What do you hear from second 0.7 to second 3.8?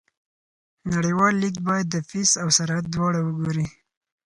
نړیوال لیږد باید د فیس او سرعت دواړه وګوري.